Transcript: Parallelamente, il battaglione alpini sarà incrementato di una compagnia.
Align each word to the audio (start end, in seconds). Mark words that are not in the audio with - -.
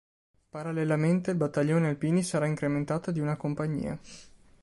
Parallelamente, 0.49 1.29
il 1.29 1.37
battaglione 1.37 1.87
alpini 1.89 2.23
sarà 2.23 2.47
incrementato 2.47 3.11
di 3.11 3.19
una 3.19 3.37
compagnia. 3.37 3.99